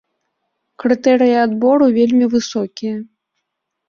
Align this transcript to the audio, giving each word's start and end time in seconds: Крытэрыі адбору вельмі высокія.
Крытэрыі 0.83 1.35
адбору 1.45 1.85
вельмі 1.97 2.25
высокія. 2.33 2.95